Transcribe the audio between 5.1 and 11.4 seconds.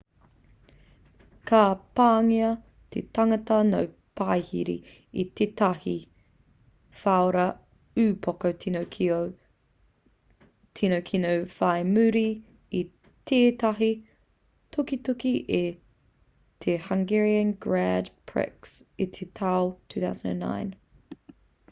e tētahi whara upoko tino kino